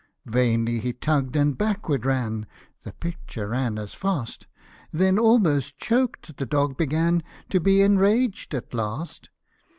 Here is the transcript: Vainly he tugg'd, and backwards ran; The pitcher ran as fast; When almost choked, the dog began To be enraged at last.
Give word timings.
Vainly 0.25 0.79
he 0.79 0.93
tugg'd, 0.93 1.35
and 1.35 1.55
backwards 1.55 2.05
ran; 2.05 2.47
The 2.81 2.91
pitcher 2.91 3.49
ran 3.49 3.77
as 3.77 3.93
fast; 3.93 4.47
When 4.89 5.19
almost 5.19 5.77
choked, 5.77 6.37
the 6.37 6.45
dog 6.47 6.75
began 6.75 7.21
To 7.51 7.59
be 7.59 7.83
enraged 7.83 8.55
at 8.55 8.73
last. 8.73 9.29